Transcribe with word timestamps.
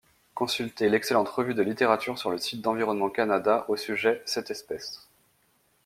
Consultez 0.33 0.89
l'excellente 0.89 1.29
revue 1.29 1.53
de 1.53 1.61
littérature 1.61 2.17
sur 2.17 2.31
le 2.31 2.39
site 2.39 2.61
d'Environnement 2.61 3.11
Canada 3.11 3.65
au 3.67 3.75
sujet 3.75 4.23
cette 4.25 4.49
espèce. 4.49 5.07